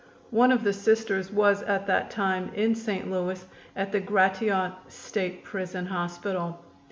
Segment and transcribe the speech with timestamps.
[0.31, 3.07] One of the Sisters was at that time in St.
[3.11, 6.65] Louis at the Gratiot State Prison Hospital.